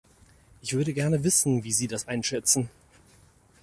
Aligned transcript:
Ich 0.63 0.73
würde 0.73 0.95
gerne 0.95 1.23
wissen, 1.23 1.63
wie 1.63 1.71
Sie 1.71 1.85
das 1.87 2.07
einschätzen. 2.07 2.71